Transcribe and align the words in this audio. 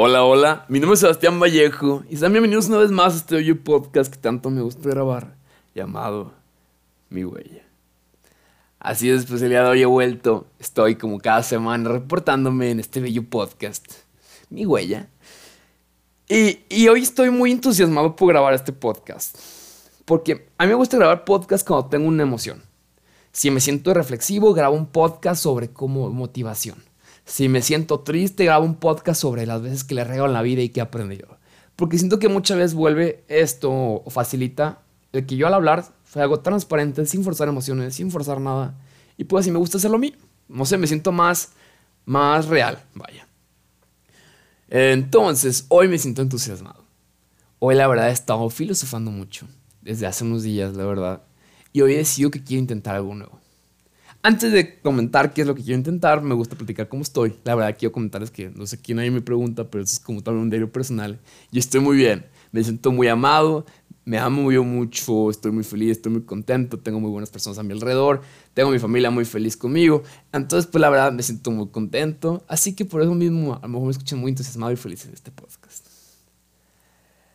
Hola, 0.00 0.22
hola, 0.22 0.64
mi 0.68 0.78
nombre 0.78 0.94
es 0.94 1.00
Sebastián 1.00 1.40
Vallejo 1.40 2.04
y 2.08 2.16
sean 2.16 2.30
bienvenidos 2.30 2.68
una 2.68 2.78
vez 2.78 2.92
más 2.92 3.14
a 3.14 3.16
este 3.16 3.34
audio 3.34 3.60
podcast 3.64 4.12
que 4.12 4.20
tanto 4.20 4.48
me 4.48 4.60
gusta 4.60 4.88
grabar, 4.88 5.34
llamado 5.74 6.34
Mi 7.10 7.24
Huella. 7.24 7.67
Así 8.80 9.10
es, 9.10 9.26
pues 9.26 9.42
el 9.42 9.48
día 9.48 9.64
de 9.64 9.70
hoy 9.70 9.82
he 9.82 9.86
vuelto, 9.86 10.46
estoy 10.60 10.94
como 10.94 11.18
cada 11.18 11.42
semana 11.42 11.88
reportándome 11.88 12.70
en 12.70 12.78
este 12.78 13.00
bello 13.00 13.24
podcast, 13.28 13.84
Mi 14.50 14.66
Huella. 14.66 15.08
Y, 16.28 16.60
y 16.68 16.86
hoy 16.86 17.02
estoy 17.02 17.30
muy 17.30 17.50
entusiasmado 17.50 18.14
por 18.14 18.28
grabar 18.28 18.54
este 18.54 18.72
podcast, 18.72 19.36
porque 20.04 20.48
a 20.58 20.64
mí 20.64 20.68
me 20.68 20.76
gusta 20.76 20.96
grabar 20.96 21.24
podcast 21.24 21.66
cuando 21.66 21.88
tengo 21.88 22.06
una 22.06 22.22
emoción. 22.22 22.62
Si 23.32 23.50
me 23.50 23.60
siento 23.60 23.92
reflexivo, 23.94 24.54
grabo 24.54 24.76
un 24.76 24.86
podcast 24.86 25.42
sobre 25.42 25.70
como 25.70 26.10
motivación. 26.10 26.78
Si 27.24 27.48
me 27.48 27.62
siento 27.62 28.00
triste, 28.00 28.44
grabo 28.44 28.64
un 28.64 28.76
podcast 28.76 29.20
sobre 29.20 29.44
las 29.44 29.60
veces 29.60 29.82
que 29.82 29.96
le 29.96 30.04
rego 30.04 30.26
en 30.26 30.34
la 30.34 30.42
vida 30.42 30.62
y 30.62 30.68
que 30.68 30.78
he 30.78 30.84
aprendido. 30.84 31.36
Porque 31.74 31.98
siento 31.98 32.20
que 32.20 32.28
muchas 32.28 32.58
veces 32.58 32.74
vuelve 32.74 33.24
esto 33.26 33.72
o 33.72 34.04
facilita 34.08 34.82
el 35.12 35.26
que 35.26 35.36
yo 35.36 35.48
al 35.48 35.54
hablar 35.54 35.97
fue 36.08 36.22
algo 36.22 36.40
transparente, 36.40 37.04
sin 37.04 37.22
forzar 37.22 37.48
emociones, 37.48 37.94
sin 37.94 38.10
forzar 38.10 38.40
nada. 38.40 38.74
Y 39.18 39.24
pues 39.24 39.44
si 39.44 39.50
me 39.50 39.58
gusta 39.58 39.76
hacerlo 39.76 39.98
a 39.98 40.00
mí. 40.00 40.14
No 40.48 40.64
sé, 40.64 40.78
me 40.78 40.86
siento 40.86 41.12
más, 41.12 41.50
más 42.06 42.46
real, 42.46 42.82
vaya. 42.94 43.28
Entonces, 44.70 45.66
hoy 45.68 45.86
me 45.86 45.98
siento 45.98 46.22
entusiasmado. 46.22 46.82
Hoy 47.58 47.74
la 47.74 47.86
verdad 47.86 48.08
he 48.08 48.12
estado 48.12 48.48
filosofando 48.48 49.10
mucho. 49.10 49.46
Desde 49.82 50.06
hace 50.06 50.24
unos 50.24 50.42
días, 50.42 50.74
la 50.74 50.86
verdad. 50.86 51.22
Y 51.74 51.82
hoy 51.82 51.92
he 51.92 51.98
decidido 51.98 52.30
que 52.30 52.42
quiero 52.42 52.60
intentar 52.60 52.96
algo 52.96 53.14
nuevo. 53.14 53.38
Antes 54.22 54.50
de 54.50 54.80
comentar 54.80 55.34
qué 55.34 55.42
es 55.42 55.46
lo 55.46 55.54
que 55.54 55.62
quiero 55.62 55.76
intentar, 55.76 56.22
me 56.22 56.34
gusta 56.34 56.56
platicar 56.56 56.88
cómo 56.88 57.02
estoy. 57.02 57.36
La 57.44 57.54
verdad, 57.54 57.76
quiero 57.78 57.92
comentarles 57.92 58.30
que 58.30 58.48
no 58.48 58.66
sé 58.66 58.80
quién 58.80 58.96
nadie 58.96 59.10
me 59.10 59.20
pregunta, 59.20 59.70
pero 59.70 59.84
eso 59.84 59.92
es 59.92 60.00
como 60.00 60.22
también 60.22 60.44
un 60.44 60.50
diario 60.50 60.72
personal. 60.72 61.20
Y 61.52 61.58
estoy 61.58 61.80
muy 61.80 61.98
bien. 61.98 62.24
Me 62.50 62.64
siento 62.64 62.90
muy 62.92 63.08
amado, 63.08 63.66
me 64.08 64.18
amo 64.18 64.50
yo 64.50 64.64
mucho, 64.64 65.30
estoy 65.30 65.52
muy 65.52 65.64
feliz, 65.64 65.92
estoy 65.92 66.12
muy 66.12 66.22
contento, 66.22 66.78
tengo 66.78 66.98
muy 66.98 67.10
buenas 67.10 67.30
personas 67.30 67.58
a 67.58 67.62
mi 67.62 67.72
alrededor, 67.72 68.22
tengo 68.54 68.70
mi 68.70 68.78
familia 68.78 69.10
muy 69.10 69.24
feliz 69.24 69.56
conmigo. 69.56 70.02
Entonces, 70.32 70.70
pues 70.70 70.80
la 70.80 70.88
verdad, 70.88 71.12
me 71.12 71.22
siento 71.22 71.50
muy 71.50 71.68
contento. 71.68 72.42
Así 72.48 72.74
que 72.74 72.84
por 72.84 73.02
eso 73.02 73.14
mismo, 73.14 73.54
a 73.54 73.60
lo 73.60 73.68
mejor 73.68 73.84
me 73.84 73.90
escuchan 73.90 74.18
muy 74.18 74.30
entusiasmado 74.30 74.72
y 74.72 74.76
feliz 74.76 75.04
en 75.04 75.12
este 75.12 75.30
podcast. 75.30 75.86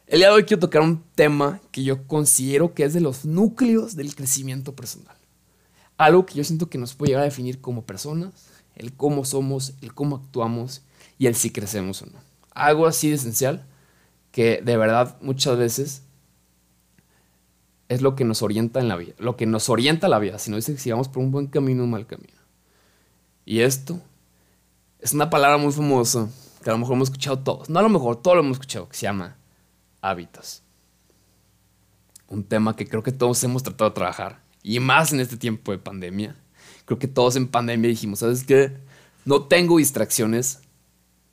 El 0.08 0.20
día 0.20 0.28
de 0.30 0.34
hoy 0.34 0.44
quiero 0.44 0.60
tocar 0.62 0.82
un 0.82 1.04
tema 1.16 1.60
que 1.72 1.84
yo 1.84 2.08
considero 2.08 2.74
que 2.74 2.84
es 2.84 2.94
de 2.94 3.02
los 3.02 3.26
núcleos 3.26 3.96
del 3.96 4.16
crecimiento 4.16 4.76
personal 4.76 5.16
algo 5.98 6.26
que 6.26 6.36
yo 6.36 6.44
siento 6.44 6.70
que 6.70 6.78
nos 6.78 6.94
puede 6.94 7.12
llegar 7.12 7.22
a 7.22 7.26
definir 7.26 7.62
como 7.62 7.86
personas, 7.86 8.32
el 8.76 8.94
cómo 8.94 9.26
somos, 9.26 9.74
el 9.82 9.94
cómo 9.94 10.18
actuamos 10.18 10.82
y 11.18 11.28
el 11.28 11.36
si 11.36 11.52
crecemos 11.52 12.02
o 12.02 12.08
no. 12.08 12.20
Algo 12.54 12.88
así 12.88 13.10
de 13.10 13.16
esencial 13.16 13.66
que 14.32 14.62
de 14.64 14.78
verdad 14.78 15.18
muchas 15.22 15.58
veces 15.58 16.02
es 17.89 18.02
lo 18.02 18.16
que 18.16 18.26
nos 18.26 18.42
orienta 18.42 18.80
en 18.80 18.88
la 18.88 18.95
vida, 18.95 19.14
lo 19.20 19.36
que 19.36 19.45
nos 19.45 19.70
orienta 19.70 20.08
la 20.08 20.20
vida, 20.20 20.39
si 20.39 20.50
no 20.50 20.58
dice 20.58 20.78
si 20.78 20.92
vamos 20.92 21.09
por 21.09 21.23
un 21.23 21.31
buen 21.31 21.48
camino 21.48 21.81
o 21.81 21.86
un 21.86 21.92
mal 21.92 22.08
camino. 22.08 22.34
Y 23.45 23.59
esto 23.59 24.02
es 25.00 25.14
una 25.14 25.30
palabra 25.30 25.58
muy 25.58 25.72
famosa 25.72 26.30
que 26.64 26.70
a 26.70 26.73
lo 26.73 26.80
mejor 26.80 26.95
hemos 26.95 27.09
escuchado 27.09 27.39
todos, 27.39 27.70
no 27.70 27.80
a 27.80 27.81
lo 27.81 27.89
mejor, 27.89 28.22
todos 28.22 28.38
lo 28.38 28.44
hemos 28.44 28.56
escuchado, 28.56 28.88
que 28.88 28.95
se 28.95 29.04
llama 29.04 29.36
hábitos. 30.02 30.64
Un 32.28 32.44
tema 32.44 32.76
que 32.76 32.88
creo 32.88 33.04
que 33.04 33.11
todos 33.11 33.44
hemos 33.44 33.64
tratado 33.64 33.89
de 33.89 33.95
trabajar 33.95 34.42
y 34.64 34.80
más 34.80 35.11
en 35.11 35.20
este 35.20 35.38
tiempo 35.38 35.71
de 35.71 35.77
pandemia. 35.77 36.36
Creo 36.86 36.98
que 36.98 37.08
todos 37.08 37.36
en 37.36 37.48
pandemia 37.48 37.89
dijimos, 37.89 38.20
¿sabes 38.20 38.44
qué? 38.44 38.77
No 39.26 39.44
tengo 39.44 39.77
distracciones, 39.77 40.61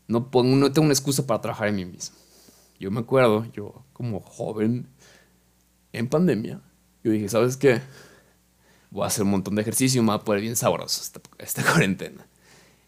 no, 0.08 0.30
pongo, 0.30 0.56
no 0.56 0.72
tengo 0.72 0.84
una 0.84 0.92
excusa 0.92 1.26
para 1.26 1.40
trabajar 1.40 1.68
en 1.68 1.76
mí 1.76 1.84
mismo. 1.84 2.16
Yo 2.78 2.90
me 2.90 3.00
acuerdo, 3.00 3.46
yo 3.52 3.84
como 3.92 4.20
joven 4.20 4.88
en 5.92 6.08
pandemia, 6.08 6.60
yo 7.02 7.12
dije, 7.12 7.28
¿sabes 7.28 7.56
qué? 7.56 7.80
Voy 8.90 9.04
a 9.04 9.06
hacer 9.06 9.24
un 9.24 9.30
montón 9.30 9.54
de 9.54 9.62
ejercicio, 9.62 10.02
me 10.02 10.08
va 10.08 10.14
a 10.14 10.24
poner 10.24 10.42
bien 10.42 10.56
sabroso 10.56 11.00
esta, 11.02 11.20
esta 11.38 11.62
cuarentena. 11.70 12.26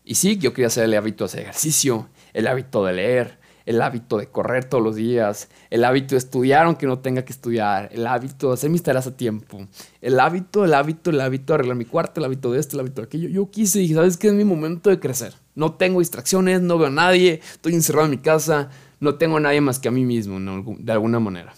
Y 0.05 0.17
sí, 0.17 0.37
yo 0.37 0.53
quería 0.53 0.67
hacer 0.67 0.85
el 0.85 0.95
hábito 0.95 1.25
de 1.25 1.27
hacer 1.27 1.41
ejercicio, 1.43 2.09
el 2.33 2.47
hábito 2.49 2.85
de 2.85 2.93
leer, 2.93 3.39
el 3.67 3.81
hábito 3.81 4.19
de 4.19 4.27
correr 4.27 4.65
todos 4.65 4.83
los 4.83 4.97
días, 4.97 5.49
el 5.71 5.85
hábito 5.85 6.15
de 6.15 6.19
estudiar 6.19 6.67
aunque 6.67 6.87
no 6.87 6.99
tenga 6.99 7.25
que 7.25 7.33
estudiar, 7.33 7.89
el 7.93 8.07
hábito 8.07 8.49
de 8.49 8.55
hacer 8.55 8.71
mis 8.71 8.83
tareas 8.83 9.07
a 9.07 9.17
tiempo, 9.17 9.67
el 10.01 10.19
hábito, 10.19 10.65
el 10.65 10.75
hábito, 10.75 11.11
el 11.11 11.21
hábito 11.21 11.53
de 11.53 11.55
arreglar 11.55 11.77
mi 11.77 11.85
cuarto, 11.85 12.21
el 12.21 12.25
hábito 12.25 12.53
de 12.53 12.61
esto, 12.61 12.77
el 12.77 12.81
hábito 12.81 13.03
de 13.03 13.07
aquello. 13.07 13.29
Yo 13.29 13.51
quise 13.51 13.79
y 13.79 13.83
dije, 13.83 13.95
¿sabes 13.95 14.17
qué? 14.17 14.29
Es 14.29 14.35
mi 14.35 14.45
momento 14.45 14.91
de 14.91 14.99
crecer. 14.99 15.35
No 15.55 15.75
tengo 15.75 16.01
distracciones, 16.01 16.61
no 16.61 16.79
veo 16.79 16.89
a 16.89 16.91
nadie, 16.91 17.41
estoy 17.53 17.75
encerrado 17.75 18.07
en 18.07 18.12
mi 18.12 18.19
casa, 18.19 18.71
no 19.01 19.17
tengo 19.17 19.37
a 19.37 19.41
nadie 19.41 19.61
más 19.61 19.79
que 19.79 19.89
a 19.89 19.93
mí 19.93 20.05
mismo, 20.05 20.39
de 20.79 20.93
alguna 20.93 21.21
manera. 21.21 21.55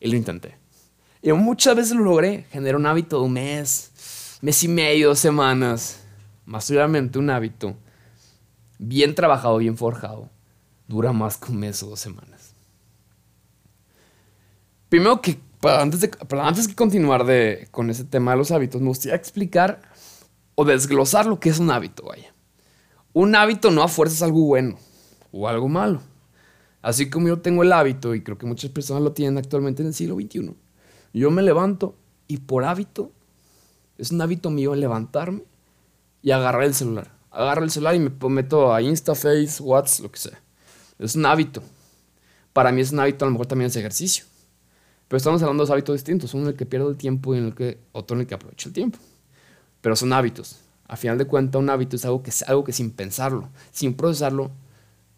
Y 0.00 0.10
lo 0.10 0.16
intenté. 0.16 0.56
Y 1.22 1.32
muchas 1.32 1.76
veces 1.76 1.96
lo 1.96 2.04
logré, 2.04 2.46
generé 2.50 2.76
un 2.76 2.86
hábito 2.86 3.18
de 3.18 3.26
un 3.26 3.32
mes, 3.32 4.38
mes 4.42 4.62
y 4.62 4.68
medio, 4.68 5.08
dos 5.08 5.18
semanas. 5.18 6.00
Más 6.44 6.70
obviamente 6.70 7.18
un 7.18 7.30
hábito 7.30 7.76
bien 8.78 9.14
trabajado, 9.14 9.58
bien 9.58 9.76
forjado 9.76 10.30
dura 10.88 11.12
más 11.12 11.36
que 11.36 11.52
un 11.52 11.58
mes 11.58 11.82
o 11.82 11.88
dos 11.88 12.00
semanas. 12.00 12.54
Primero 14.88 15.20
que, 15.20 15.38
antes 15.62 16.00
de, 16.00 16.10
antes 16.40 16.68
de 16.68 16.74
continuar 16.74 17.24
de, 17.24 17.68
con 17.70 17.90
ese 17.90 18.04
tema 18.04 18.32
de 18.32 18.38
los 18.38 18.50
hábitos, 18.50 18.80
me 18.80 18.88
gustaría 18.88 19.16
explicar 19.16 19.82
o 20.54 20.64
desglosar 20.64 21.26
lo 21.26 21.40
que 21.40 21.48
es 21.48 21.58
un 21.58 21.70
hábito, 21.70 22.04
vaya. 22.04 22.32
Un 23.12 23.34
hábito 23.34 23.70
no 23.70 23.82
a 23.82 23.88
fuerza 23.88 24.14
es 24.14 24.22
algo 24.22 24.42
bueno 24.42 24.78
o 25.32 25.48
algo 25.48 25.68
malo. 25.68 26.02
Así 26.86 27.10
como 27.10 27.26
yo 27.26 27.40
tengo 27.40 27.64
el 27.64 27.72
hábito, 27.72 28.14
y 28.14 28.22
creo 28.22 28.38
que 28.38 28.46
muchas 28.46 28.70
personas 28.70 29.02
lo 29.02 29.10
tienen 29.10 29.38
actualmente 29.38 29.82
en 29.82 29.88
el 29.88 29.94
siglo 29.94 30.14
XXI, 30.14 30.54
yo 31.12 31.32
me 31.32 31.42
levanto 31.42 31.96
y 32.28 32.36
por 32.36 32.62
hábito, 32.62 33.10
es 33.98 34.12
un 34.12 34.20
hábito 34.20 34.50
mío 34.50 34.72
levantarme 34.76 35.42
y 36.22 36.30
agarrar 36.30 36.62
el 36.62 36.74
celular. 36.74 37.10
Agarro 37.32 37.64
el 37.64 37.72
celular 37.72 37.96
y 37.96 37.98
me 37.98 38.12
meto 38.28 38.72
a 38.72 38.82
Insta, 38.82 39.16
Face, 39.16 39.60
WhatsApp, 39.60 40.04
lo 40.04 40.12
que 40.12 40.18
sea. 40.20 40.40
Es 41.00 41.16
un 41.16 41.26
hábito. 41.26 41.60
Para 42.52 42.70
mí 42.70 42.82
es 42.82 42.92
un 42.92 43.00
hábito, 43.00 43.24
a 43.24 43.26
lo 43.26 43.32
mejor 43.32 43.46
también 43.46 43.66
es 43.66 43.74
ejercicio. 43.74 44.24
Pero 45.08 45.16
estamos 45.16 45.42
hablando 45.42 45.64
de 45.64 45.66
dos 45.66 45.72
hábitos 45.72 45.96
distintos. 45.96 46.34
Uno 46.34 46.44
en 46.44 46.50
el 46.50 46.56
que 46.56 46.66
pierdo 46.66 46.88
el 46.88 46.96
tiempo 46.96 47.34
y 47.34 47.38
en 47.38 47.46
el 47.46 47.54
que, 47.56 47.80
otro 47.90 48.14
en 48.14 48.20
el 48.20 48.26
que 48.28 48.34
aprovecho 48.36 48.68
el 48.68 48.72
tiempo. 48.72 49.00
Pero 49.80 49.96
son 49.96 50.12
hábitos. 50.12 50.60
A 50.86 50.96
final 50.96 51.18
de 51.18 51.24
cuentas, 51.24 51.60
un 51.60 51.68
hábito 51.68 51.96
es 51.96 52.04
algo 52.04 52.22
que, 52.22 52.30
algo 52.46 52.62
que 52.62 52.72
sin 52.72 52.92
pensarlo, 52.92 53.48
sin 53.72 53.94
procesarlo, 53.94 54.52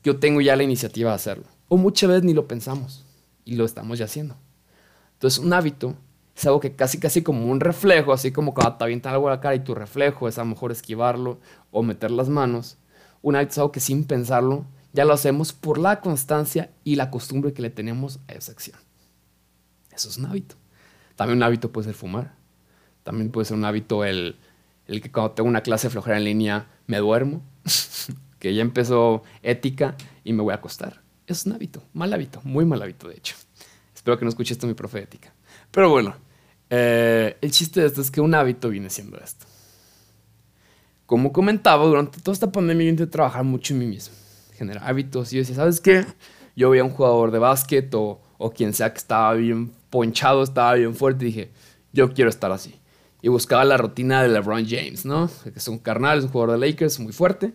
yo 0.02 0.18
tengo 0.18 0.40
ya 0.40 0.56
la 0.56 0.62
iniciativa 0.62 1.10
de 1.10 1.16
hacerlo. 1.16 1.57
O 1.68 1.76
muchas 1.76 2.08
veces 2.08 2.24
ni 2.24 2.34
lo 2.34 2.48
pensamos 2.48 3.04
y 3.44 3.56
lo 3.56 3.64
estamos 3.64 3.98
ya 3.98 4.06
haciendo. 4.06 4.36
Entonces, 5.14 5.38
un 5.38 5.52
hábito 5.52 5.94
es 6.36 6.46
algo 6.46 6.60
que 6.60 6.74
casi, 6.74 6.98
casi 6.98 7.22
como 7.22 7.46
un 7.46 7.60
reflejo, 7.60 8.12
así 8.12 8.32
como 8.32 8.54
cuando 8.54 8.76
te 8.76 8.84
avientan 8.84 9.14
algo 9.14 9.28
a 9.28 9.32
la 9.32 9.40
cara 9.40 9.54
y 9.54 9.60
tu 9.60 9.74
reflejo 9.74 10.28
es 10.28 10.38
a 10.38 10.42
lo 10.42 10.50
mejor 10.50 10.70
esquivarlo 10.72 11.40
o 11.70 11.82
meter 11.82 12.10
las 12.10 12.28
manos. 12.28 12.78
Un 13.22 13.36
hábito 13.36 13.52
es 13.52 13.58
algo 13.58 13.72
que 13.72 13.80
sin 13.80 14.04
pensarlo 14.04 14.64
ya 14.92 15.04
lo 15.04 15.12
hacemos 15.12 15.52
por 15.52 15.78
la 15.78 16.00
constancia 16.00 16.70
y 16.84 16.96
la 16.96 17.10
costumbre 17.10 17.52
que 17.52 17.62
le 17.62 17.70
tenemos 17.70 18.20
a 18.28 18.32
esa 18.32 18.52
acción. 18.52 18.78
Eso 19.92 20.08
es 20.08 20.18
un 20.18 20.26
hábito. 20.26 20.54
También 21.16 21.38
un 21.38 21.42
hábito 21.42 21.72
puede 21.72 21.86
ser 21.86 21.94
fumar. 21.94 22.34
También 23.02 23.30
puede 23.30 23.44
ser 23.44 23.56
un 23.56 23.64
hábito 23.64 24.04
el, 24.04 24.36
el 24.86 25.00
que 25.00 25.10
cuando 25.10 25.32
tengo 25.32 25.48
una 25.48 25.62
clase 25.62 25.90
flojera 25.90 26.16
en 26.18 26.24
línea 26.24 26.66
me 26.86 26.98
duermo. 26.98 27.42
que 28.38 28.54
ya 28.54 28.62
empezó 28.62 29.22
ética 29.42 29.96
y 30.24 30.32
me 30.32 30.42
voy 30.42 30.52
a 30.52 30.56
acostar. 30.56 31.02
Es 31.28 31.46
un 31.46 31.52
hábito. 31.52 31.82
Mal 31.92 32.12
hábito. 32.12 32.40
Muy 32.42 32.64
mal 32.64 32.82
hábito, 32.82 33.08
de 33.08 33.14
hecho. 33.14 33.36
Espero 33.94 34.18
que 34.18 34.24
no 34.24 34.30
escuche 34.30 34.54
esto 34.54 34.66
mi 34.66 34.74
profe. 34.74 35.06
Pero 35.70 35.90
bueno, 35.90 36.16
eh, 36.70 37.36
el 37.40 37.50
chiste 37.50 37.82
de 37.82 37.86
esto 37.86 38.00
es 38.00 38.10
que 38.10 38.20
un 38.20 38.34
hábito 38.34 38.70
viene 38.70 38.90
siendo 38.90 39.18
esto. 39.18 39.46
Como 41.06 41.32
comentaba, 41.32 41.84
durante 41.84 42.20
toda 42.20 42.32
esta 42.32 42.50
pandemia 42.50 42.84
yo 42.86 42.90
intenté 42.90 43.12
trabajar 43.12 43.44
mucho 43.44 43.74
en 43.74 43.80
mí 43.80 43.86
mismo 43.86 44.14
generar 44.58 44.82
hábitos. 44.84 45.32
Y 45.32 45.36
yo 45.36 45.42
decía, 45.42 45.56
¿sabes 45.56 45.80
qué? 45.80 46.04
Yo 46.56 46.70
veía 46.70 46.82
un 46.82 46.90
jugador 46.90 47.30
de 47.30 47.38
básquet 47.38 47.94
o, 47.94 48.20
o 48.36 48.50
quien 48.50 48.74
sea 48.74 48.92
que 48.92 48.98
estaba 48.98 49.32
bien 49.34 49.72
ponchado, 49.90 50.42
estaba 50.42 50.74
bien 50.74 50.94
fuerte, 50.94 51.24
y 51.24 51.28
dije, 51.28 51.50
yo 51.92 52.12
quiero 52.12 52.28
estar 52.28 52.50
así. 52.50 52.74
Y 53.22 53.28
buscaba 53.28 53.64
la 53.64 53.76
rutina 53.76 54.22
de 54.22 54.28
LeBron 54.28 54.66
James, 54.66 55.04
¿no? 55.04 55.30
Que 55.44 55.58
es 55.58 55.68
un 55.68 55.78
carnal, 55.78 56.18
es 56.18 56.24
un 56.24 56.30
jugador 56.30 56.58
de 56.58 56.66
Lakers 56.66 56.98
muy 56.98 57.12
fuerte. 57.12 57.52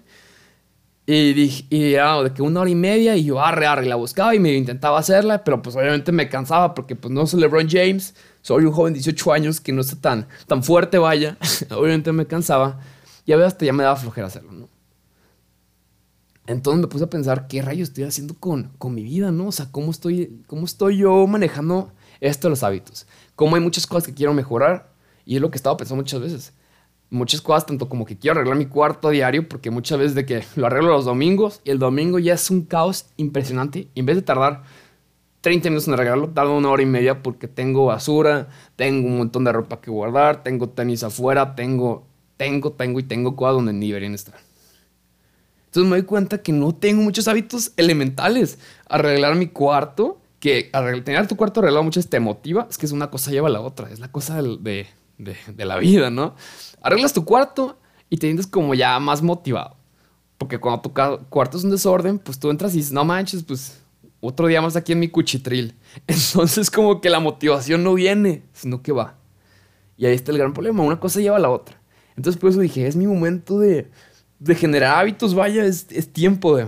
Y 1.05 1.33
dije, 1.33 1.65
y 1.69 1.79
de 1.91 2.31
que 2.33 2.41
una 2.41 2.61
hora 2.61 2.69
y 2.69 2.75
media, 2.75 3.17
y 3.17 3.25
yo 3.25 3.41
arre, 3.41 3.65
arre, 3.65 3.85
la 3.85 3.95
buscaba 3.95 4.33
y 4.35 4.39
me 4.39 4.53
intentaba 4.53 5.00
hacerla, 5.00 5.44
pero 5.44 5.61
pues 5.61 5.75
obviamente 5.75 6.13
me 6.13 6.29
cansaba 6.29 6.73
porque 6.73 6.95
pues 6.95 7.13
no 7.13 7.27
soy 7.27 7.41
LeBron 7.41 7.67
James, 7.69 8.15
soy 8.41 8.63
un 8.63 8.71
joven 8.71 8.94
de 8.94 9.00
18 9.00 9.33
años 9.33 9.59
que 9.59 9.73
no 9.73 9.81
está 9.81 9.97
tan, 9.97 10.27
tan 10.47 10.63
fuerte, 10.63 10.97
vaya. 10.97 11.38
obviamente 11.71 12.11
me 12.13 12.25
cansaba. 12.25 12.79
Y 13.25 13.33
a 13.33 13.38
veces 13.38 13.53
hasta 13.53 13.65
ya 13.65 13.73
me 13.73 13.83
daba 13.83 13.97
flojera 13.97 14.27
hacerlo, 14.27 14.53
¿no? 14.53 14.69
Entonces 16.45 16.81
me 16.81 16.88
puse 16.88 17.03
a 17.06 17.09
pensar 17.09 17.47
qué 17.47 17.61
rayos 17.61 17.89
estoy 17.89 18.03
haciendo 18.06 18.35
con, 18.35 18.71
con 18.77 18.94
mi 18.94 19.03
vida, 19.03 19.31
¿no? 19.31 19.47
O 19.47 19.51
sea, 19.51 19.67
¿cómo 19.71 19.91
estoy, 19.91 20.44
cómo 20.47 20.65
estoy 20.65 20.97
yo 20.97 21.25
manejando 21.27 21.91
esto 22.21 22.47
de 22.47 22.51
los 22.51 22.63
hábitos? 22.63 23.07
Cómo 23.35 23.56
hay 23.56 23.61
muchas 23.61 23.88
cosas 23.88 24.07
que 24.07 24.13
quiero 24.13 24.33
mejorar 24.33 24.91
y 25.25 25.35
es 25.35 25.41
lo 25.41 25.51
que 25.51 25.57
estaba 25.57 25.75
pensando 25.77 26.01
muchas 26.01 26.21
veces. 26.21 26.53
Muchas 27.13 27.42
cosas, 27.42 27.65
tanto 27.65 27.88
como 27.88 28.06
que 28.06 28.18
quiero 28.18 28.38
arreglar 28.38 28.57
mi 28.57 28.65
cuarto 28.65 29.10
diario, 29.10 29.48
porque 29.48 29.69
muchas 29.69 30.00
veces 30.00 30.15
de 30.15 30.25
que 30.25 30.44
lo 30.56 30.68
arreglo 30.68 30.89
los 30.89 31.06
domingos 31.06 31.62
y 31.63 31.69
el 31.69 31.80
domingo 31.80 32.19
ya 32.19 32.33
es 32.33 32.50
un 32.50 32.63
caos 32.63 33.06
impresionante. 33.18 33.88
Y 33.94 34.00
en 34.00 34.06
vez 34.06 34.15
de 34.15 34.24
tardar 34.24 34.63
30 35.42 35.69
minutos 35.69 35.88
en 35.88 35.94
arreglarlo, 35.94 36.30
tardo 36.30 36.57
una 36.57 36.69
hora 36.69 36.81
y 36.81 36.88
media 36.88 37.21
porque 37.21 37.48
tengo 37.48 37.86
basura, 37.86 38.50
tengo 38.75 39.07
un 39.07 39.18
montón 39.18 39.44
de 39.44 39.51
ropa 39.51 39.80
que 39.80 39.92
guardar, 39.92 40.42
tengo 40.44 40.69
tenis 40.69 41.04
afuera, 41.04 41.56
tengo, 41.56 42.06
tengo, 42.38 42.71
tengo 42.71 43.00
y 43.00 43.04
tengo 43.04 43.36
cosas 43.36 43.56
donde 43.56 43.74
ni 43.74 43.88
deberían 43.88 44.16
estar. 44.16 44.36
Entonces 45.66 45.89
me 45.89 45.98
doy 45.98 46.06
cuenta 46.06 46.38
que 46.38 46.51
no 46.51 46.74
tengo 46.74 47.01
muchos 47.01 47.27
hábitos 47.27 47.74
elementales. 47.77 48.59
Arreglar 48.88 49.36
mi 49.36 49.48
cuarto, 49.48 50.19
que 50.39 50.69
tener 51.04 51.27
tu 51.27 51.36
cuarto 51.36 51.62
arreglado 51.62 51.83
mucho 51.83 52.04
te 52.04 52.19
motiva, 52.19 52.68
es 52.69 52.77
que 52.77 52.86
es 52.86 52.92
una 52.92 53.09
cosa 53.09 53.31
lleva 53.31 53.48
a 53.48 53.51
la 53.51 53.62
otra, 53.62 53.89
es 53.89 54.00
la 54.00 54.12
cosa 54.12 54.42
de, 54.42 54.57
de, 54.59 54.88
de 55.23 55.65
la 55.65 55.77
vida, 55.77 56.09
¿no? 56.09 56.35
Arreglas 56.81 57.13
tu 57.13 57.25
cuarto 57.25 57.79
y 58.09 58.17
te 58.17 58.27
sientes 58.27 58.47
como 58.47 58.73
ya 58.75 58.99
más 58.99 59.21
motivado. 59.21 59.75
Porque 60.37 60.59
cuando 60.59 60.81
tu 60.81 60.93
cuarto 61.29 61.57
es 61.57 61.63
un 61.63 61.71
desorden, 61.71 62.19
pues 62.19 62.37
tú 62.37 62.49
entras 62.49 62.73
y 62.73 62.77
dices, 62.77 62.91
no 62.91 63.05
manches, 63.05 63.43
pues 63.43 63.81
otro 64.19 64.47
día 64.47 64.61
más 64.61 64.75
aquí 64.75 64.91
en 64.91 64.99
mi 64.99 65.09
cuchitril. 65.09 65.75
Entonces 66.07 66.69
como 66.69 67.01
que 67.01 67.09
la 67.09 67.19
motivación 67.19 67.83
no 67.83 67.93
viene, 67.93 68.43
sino 68.53 68.81
que 68.81 68.91
va. 68.91 69.15
Y 69.97 70.05
ahí 70.05 70.13
está 70.13 70.31
el 70.31 70.37
gran 70.37 70.53
problema, 70.53 70.83
una 70.83 70.99
cosa 70.99 71.19
lleva 71.19 71.37
a 71.37 71.39
la 71.39 71.49
otra. 71.49 71.79
Entonces 72.15 72.39
por 72.39 72.49
eso 72.49 72.59
dije, 72.59 72.87
es 72.87 72.95
mi 72.95 73.07
momento 73.07 73.59
de, 73.59 73.89
de 74.39 74.55
generar 74.55 74.97
hábitos, 74.99 75.33
vaya, 75.33 75.65
es, 75.65 75.87
tiempo 76.11 76.57
de... 76.57 76.67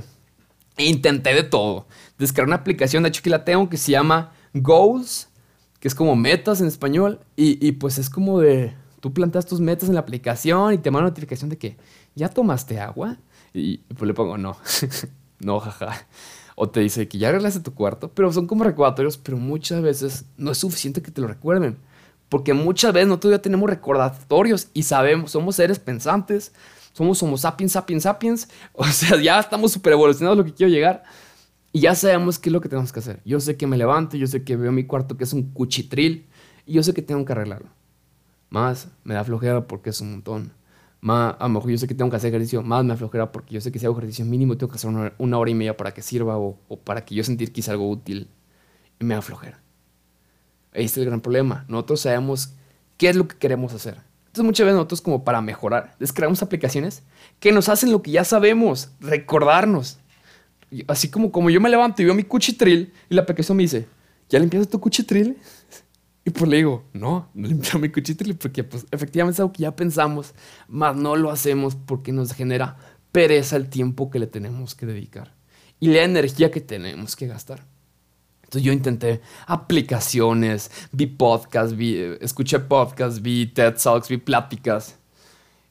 E 0.77 0.85
intenté 0.85 1.33
de 1.33 1.43
todo. 1.43 1.87
Descargar 2.17 2.47
una 2.47 2.57
aplicación, 2.57 3.03
de 3.03 3.09
hecho 3.09 3.21
que 3.21 3.29
la 3.29 3.45
tengo, 3.45 3.69
que 3.69 3.77
se 3.77 3.91
llama 3.91 4.33
Goals, 4.53 5.29
que 5.80 5.88
es 5.88 5.95
como 5.95 6.16
metas 6.16 6.62
en 6.62 6.68
español. 6.68 7.19
Y, 7.36 7.66
y 7.66 7.74
pues 7.74 7.98
es 7.98 8.10
como 8.10 8.39
de, 8.39 8.74
tú 9.00 9.13
plantas 9.13 9.45
tus 9.45 9.60
metas 9.60 9.89
en 9.89 9.95
la 9.95 10.01
aplicación 10.01 10.74
y 10.74 10.77
te 10.77 10.92
manda 10.92 11.10
notificación 11.10 11.50
de 11.50 11.57
que, 11.57 11.77
¿ya 12.16 12.30
tomaste 12.30 12.80
agua? 12.80 13.18
Y 13.54 13.77
pues 13.77 14.04
le 14.04 14.13
pongo, 14.13 14.38
no, 14.38 14.57
no, 15.39 15.60
jaja 15.60 16.06
o 16.56 16.69
te 16.69 16.80
dice 16.80 17.07
que 17.07 17.18
ya 17.18 17.30
arreglaste 17.30 17.60
tu 17.60 17.74
cuarto, 17.74 18.10
pero 18.10 18.31
son 18.31 18.48
como 18.48 18.63
recordatorios, 18.63 19.18
pero 19.18 19.38
muchas 19.38 19.81
veces 19.81 20.25
no 20.38 20.51
es 20.51 20.57
suficiente 20.57 21.01
que 21.01 21.12
te 21.12 21.22
lo 21.22 21.27
recuerden. 21.27 21.77
Porque 22.30 22.54
muchas 22.54 22.94
veces 22.94 23.07
nosotros 23.07 23.31
ya 23.31 23.42
tenemos 23.42 23.69
recordatorios 23.69 24.69
y 24.74 24.83
sabemos, 24.83 25.31
somos 25.31 25.57
seres 25.57 25.77
pensantes, 25.77 26.54
somos 26.94 27.22
homo 27.22 27.38
sapiens, 27.38 27.74
sapiens, 27.74 28.04
sapiens. 28.04 28.50
O 28.74 28.86
sea, 28.86 29.22
ya 29.22 29.39
estamos 29.39 29.74
super 29.74 29.94
evolucionados 29.94 30.38
lo 30.38 30.45
que 30.45 30.54
quiero 30.54 30.72
llegar. 30.72 31.04
Y 31.75 31.81
ya 31.81 31.94
sabemos 31.94 32.39
qué 32.39 32.48
es 32.48 32.54
lo 32.54 32.62
que 32.62 32.69
tenemos 32.69 32.94
que 32.94 33.00
hacer. 33.00 33.19
Yo 33.25 33.38
sé 33.42 33.57
que 33.57 33.68
me 33.68 33.75
levanto, 33.75 34.16
yo 34.16 34.27
sé 34.27 34.45
que 34.45 34.56
veo 34.56 34.72
mi 34.72 34.86
cuarto 34.86 35.18
que 35.18 35.25
es 35.25 35.33
un 35.33 35.51
cuchitril 35.51 36.25
y 36.66 36.72
yo 36.72 36.81
sé 36.81 36.94
que 36.94 37.01
tengo 37.01 37.25
que 37.25 37.33
arreglarlo. 37.33 37.68
Más 38.50 38.88
me 39.04 39.13
da 39.13 39.25
flojera 39.25 39.68
porque 39.68 39.89
es 39.89 40.00
un 40.00 40.12
montón 40.12 40.54
más, 41.01 41.36
a 41.38 41.44
lo 41.44 41.50
mejor 41.50 41.72
yo 41.72 41.77
sé 41.77 41.86
que 41.86 41.94
tengo 41.94 42.10
que 42.10 42.16
hacer 42.16 42.30
ejercicio, 42.30 42.63
más 42.63 42.86
me 42.86 42.94
aflojera 42.94 43.30
porque 43.30 43.56
yo 43.56 43.60
sé 43.60 43.74
que 43.74 43.80
si 43.80 43.86
hago 43.86 43.98
ejercicio 43.98 44.24
mínimo 44.24 44.56
tengo 44.56 44.72
que 44.72 44.77
hacer 44.77 44.89
una, 45.18 45.38
hora 45.38 45.51
y 45.51 45.54
media 45.54 45.75
para 45.75 45.94
que 45.94 46.01
sirva 46.01 46.38
o, 46.38 46.57
para 46.86 47.04
que 47.04 47.13
yo 47.13 47.25
sentir 47.25 47.51
que 47.51 47.60
hice 47.60 47.72
algo 47.72 47.89
útil 47.89 48.30
y 48.98 49.04
me 49.04 49.13
aflojera. 49.13 49.60
Ahí 50.74 50.86
está 50.86 51.01
el 51.01 51.07
gran 51.07 51.19
problema. 51.19 51.66
Nosotros 51.68 52.00
sabemos 52.00 52.54
qué 52.95 53.10
es 53.10 53.18
lo 53.18 53.27
que 53.27 53.36
queremos 53.36 53.74
hacer. 53.74 53.98
Entonces 54.27 54.45
muchas 54.45 54.66
veces 54.66 54.75
nosotros 54.77 55.01
como 55.01 55.25
para 55.25 55.42
mejorar, 55.42 55.94
descargamos 56.00 56.42
aplicaciones 56.42 57.04
que 57.42 57.51
nos 57.51 57.68
hacen 57.68 57.92
lo 57.92 58.01
que 58.01 58.12
ya 58.12 58.24
sabemos, 58.24 58.92
recordarnos. 59.01 60.00
Así 60.88 61.10
como, 61.10 61.31
como 61.31 61.50
yo 61.50 61.62
me 61.62 61.69
levanto 61.69 62.01
y 62.01 62.06
veo 62.06 62.13
mi 62.13 62.24
cuchitril 62.24 62.92
y 63.10 63.16
la 63.16 63.22
aplicación 63.22 63.57
me 63.57 63.63
dice, 63.63 63.88
¿ya 64.30 64.39
limpiaste 64.39 64.72
tu 64.72 64.80
cuchitril? 64.80 65.38
Y 66.27 66.31
pues 66.31 66.50
le 66.50 66.57
digo, 66.57 66.83
no, 66.92 67.30
no 67.36 67.48
limpiar 67.48 67.77
mi 67.77 67.89
cuchitril 67.89 68.36
porque 68.36 68.63
pues 68.63 68.88
efectivamente 68.89 69.36
es 69.36 69.39
algo 69.42 69.54
que 69.54 69.62
ya 69.62 69.75
pensamos, 69.75 70.33
mas 70.68 70.95
no 70.95 71.16
lo 71.16 71.30
hacemos 71.30 71.75
porque 71.75 72.12
nos 72.12 72.33
genera 72.33 72.77
pereza 73.12 73.57
el 73.57 73.69
tiempo 73.69 74.10
que 74.10 74.18
le 74.18 74.25
tenemos 74.25 74.74
que 74.74 74.88
dedicar 74.88 75.36
y 75.80 75.88
la 75.88 76.01
energía 76.01 76.50
que 76.50 76.62
tenemos 76.62 77.16
que 77.16 77.27
gastar. 77.27 77.63
Entonces 78.44 78.63
yo 78.63 78.72
intenté 78.72 79.22
aplicaciones, 79.48 80.72
vi 80.92 81.07
podcasts, 81.07 81.75
vi, 81.75 81.98
escuché 82.19 82.60
podcasts, 82.60 83.22
vi 83.22 83.48
TED 83.48 83.75
Talks, 83.75 84.10
vi 84.10 84.18
pláticas 84.18 84.95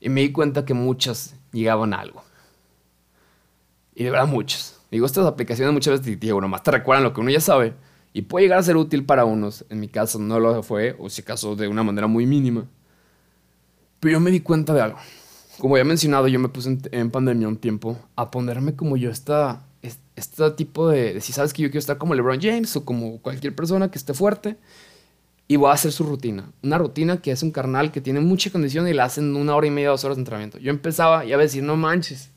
y 0.00 0.08
me 0.08 0.20
di 0.20 0.32
cuenta 0.32 0.64
que 0.64 0.74
muchas 0.74 1.34
llegaban 1.52 1.94
a 1.94 2.00
algo. 2.00 2.22
Y 3.94 4.04
de 4.04 4.10
verdad 4.10 4.26
muchas. 4.26 4.80
Digo, 4.90 5.06
estas 5.06 5.26
aplicaciones 5.26 5.72
muchas 5.72 6.00
veces, 6.00 6.20
digo, 6.20 6.40
nomás 6.40 6.62
te 6.62 6.70
recuerdan 6.70 7.02
lo 7.04 7.12
que 7.12 7.20
uno 7.20 7.30
ya 7.30 7.40
sabe 7.40 7.74
y 8.14 8.22
puede 8.22 8.44
llegar 8.44 8.60
a 8.60 8.62
ser 8.62 8.76
útil 8.76 9.04
para 9.04 9.24
unos. 9.24 9.64
En 9.68 9.80
mi 9.80 9.88
caso 9.88 10.18
no 10.18 10.38
lo 10.38 10.62
fue, 10.62 10.96
o 10.98 11.10
si 11.10 11.20
acaso 11.20 11.56
de 11.56 11.66
una 11.68 11.82
manera 11.82 12.06
muy 12.06 12.26
mínima. 12.26 12.64
Pero 13.98 14.12
yo 14.12 14.20
me 14.20 14.30
di 14.30 14.40
cuenta 14.40 14.72
de 14.72 14.80
algo. 14.80 14.98
Como 15.58 15.76
ya 15.76 15.82
he 15.82 15.84
mencionado, 15.84 16.28
yo 16.28 16.38
me 16.38 16.48
puse 16.48 16.78
en, 16.92 17.10
pandemia 17.10 17.48
un 17.48 17.56
tiempo 17.56 17.98
a 18.14 18.30
ponerme 18.30 18.76
como 18.76 18.96
yo 18.96 19.10
esta, 19.10 19.66
este 19.82 20.50
tipo 20.52 20.88
de, 20.88 21.20
Si 21.20 21.32
sabes 21.32 21.52
que 21.52 21.62
yo 21.62 21.68
quiero 21.68 21.80
estar 21.80 21.98
como 21.98 22.14
LeBron 22.14 22.40
James 22.40 22.74
o 22.76 22.84
como 22.84 23.18
cualquier 23.20 23.54
persona 23.54 23.90
que 23.90 23.98
esté 23.98 24.14
fuerte. 24.14 24.56
Y 25.48 25.56
voy 25.56 25.70
a 25.70 25.72
hacer 25.74 25.90
su 25.90 26.04
rutina. 26.04 26.50
Una 26.62 26.78
rutina 26.78 27.20
que 27.20 27.32
es 27.32 27.42
un 27.42 27.50
carnal 27.50 27.90
que 27.90 28.00
tiene 28.00 28.20
mucha 28.20 28.50
condición 28.50 28.86
y 28.88 28.94
la 28.94 29.04
hacen 29.04 29.34
una 29.36 29.56
hora 29.56 29.66
y 29.66 29.70
media, 29.70 29.90
dos 29.90 30.04
horas 30.04 30.16
de 30.16 30.22
entrenamiento. 30.22 30.58
Yo 30.58 30.70
empezaba 30.70 31.24
y 31.24 31.32
a 31.32 31.36
decir, 31.36 31.62
no 31.64 31.76
manches, 31.76 32.30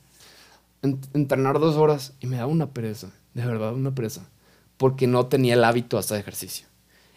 entrenar 0.81 1.59
dos 1.59 1.75
horas 1.75 2.13
y 2.19 2.27
me 2.27 2.38
daba 2.38 2.47
una 2.47 2.71
pereza. 2.71 3.12
De 3.33 3.45
verdad, 3.45 3.74
una 3.74 3.94
pereza 3.94 4.27
porque 4.77 5.07
no 5.07 5.25
tenía 5.25 5.56
el 5.56 5.63
hábito 5.63 5.97
hasta 5.97 6.15
de 6.15 6.21
ejercicio. 6.21 6.68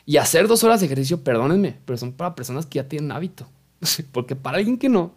Y 0.06 0.16
hacer 0.16 0.48
dos 0.48 0.64
horas 0.64 0.80
de 0.80 0.86
ejercicio, 0.86 1.22
perdónenme, 1.22 1.78
pero 1.84 1.96
son 1.98 2.12
para 2.12 2.34
personas 2.34 2.66
que 2.66 2.76
ya 2.76 2.88
tienen 2.88 3.12
hábito. 3.12 3.46
porque 4.12 4.34
para 4.34 4.58
alguien 4.58 4.78
que 4.78 4.88
no, 4.88 5.12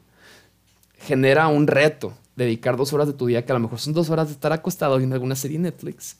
genera 0.97 1.47
un 1.47 1.67
reto 1.67 2.13
dedicar 2.35 2.77
dos 2.77 2.93
horas 2.93 3.07
de 3.07 3.13
tu 3.13 3.25
día, 3.25 3.45
que 3.45 3.51
a 3.51 3.55
lo 3.55 3.61
mejor 3.61 3.79
son 3.79 3.93
dos 3.93 4.09
horas 4.09 4.27
de 4.27 4.33
estar 4.33 4.51
acostado 4.51 4.97
viendo 4.97 5.15
alguna 5.15 5.35
serie 5.35 5.57
Netflix, 5.57 6.17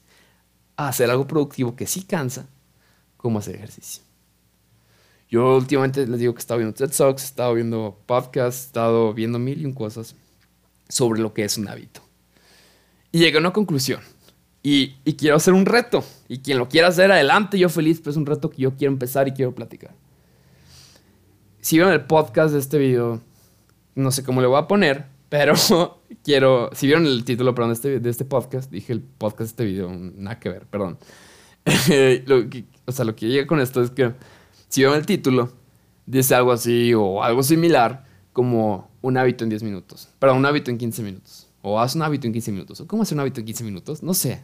a 0.75 0.87
hacer 0.87 1.09
algo 1.09 1.27
productivo 1.27 1.75
que 1.75 1.85
sí 1.85 2.03
cansa, 2.03 2.47
como 3.17 3.39
hacer 3.39 3.55
ejercicio. 3.55 4.03
Yo 5.29 5.57
últimamente 5.57 6.05
les 6.05 6.19
digo 6.19 6.33
que 6.33 6.39
he 6.39 6.41
estado 6.41 6.59
viendo 6.59 6.75
TED 6.75 6.91
Talks, 6.91 7.23
he 7.23 7.25
estado 7.25 7.53
viendo 7.53 7.99
podcasts, 8.05 8.63
he 8.63 8.65
estado 8.67 9.13
viendo 9.13 9.39
mil 9.39 9.61
y 9.61 9.65
un 9.65 9.73
cosas 9.73 10.15
sobre 10.87 11.21
lo 11.21 11.33
que 11.33 11.43
es 11.43 11.57
un 11.57 11.67
hábito. 11.67 12.01
Y 13.13 13.19
llegué 13.19 13.37
a 13.37 13.39
una 13.39 13.53
conclusión. 13.53 14.01
Y, 14.63 14.95
quiero 15.17 15.35
hacer 15.35 15.53
un 15.53 15.65
reto. 15.65 16.03
Y 16.27 16.39
quien 16.39 16.57
lo 16.57 16.67
quiera 16.67 16.87
hacer, 16.87 17.11
adelante, 17.11 17.59
yo 17.59 17.69
feliz, 17.69 17.99
pero 17.99 18.11
es 18.11 18.17
un 18.17 18.25
reto 18.25 18.49
que 18.49 18.63
yo 18.63 18.75
quiero 18.75 18.91
empezar 18.91 19.27
y 19.27 19.33
quiero 19.33 19.53
platicar. 19.53 19.91
Si 21.61 21.77
vieron 21.77 21.93
el 21.93 22.05
podcast 22.05 22.53
de 22.53 22.59
este 22.59 22.79
video, 22.79 23.21
no 23.93 24.11
sé 24.11 24.23
cómo 24.23 24.41
le 24.41 24.47
voy 24.47 24.57
a 24.57 24.67
poner, 24.67 25.05
pero 25.29 25.53
quiero. 26.23 26.71
Si 26.73 26.87
vieron 26.87 27.05
el 27.05 27.23
título, 27.23 27.53
perdón, 27.53 27.69
de 27.69 27.73
este, 27.75 27.99
de 27.99 28.09
este 28.09 28.25
podcast, 28.25 28.71
dije 28.71 28.93
el 28.93 29.01
podcast 29.01 29.39
de 29.39 29.45
este 29.45 29.65
video, 29.65 29.91
nada 29.93 30.39
que 30.39 30.49
ver, 30.49 30.65
perdón. 30.65 30.97
o 32.85 32.91
sea, 32.91 33.05
lo 33.05 33.15
que 33.15 33.27
llega 33.27 33.45
con 33.45 33.59
esto 33.59 33.81
es 33.81 33.91
que 33.91 34.11
si 34.69 34.81
vieron 34.81 34.97
el 34.97 35.05
título, 35.05 35.51
dice 36.07 36.33
algo 36.33 36.51
así 36.51 36.93
o 36.95 37.21
algo 37.23 37.43
similar 37.43 38.05
como 38.33 38.89
un 39.01 39.17
hábito 39.17 39.43
en 39.43 39.51
10 39.51 39.61
minutos. 39.61 40.09
Perdón, 40.17 40.39
un 40.39 40.45
hábito 40.47 40.71
en 40.71 40.79
15 40.79 41.03
minutos. 41.03 41.52
O 41.63 41.79
haz 41.79 41.95
un 41.95 42.01
hábito 42.01 42.27
en 42.27 42.33
15 42.33 42.51
minutos. 42.51 42.81
¿O 42.81 42.87
cómo 42.87 43.03
hacer 43.03 43.15
un 43.15 43.21
hábito 43.21 43.39
en 43.39 43.45
15 43.47 43.63
minutos? 43.63 44.03
No 44.03 44.13
sé. 44.13 44.43